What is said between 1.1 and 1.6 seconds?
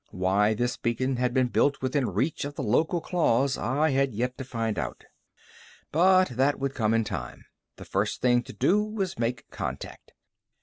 had been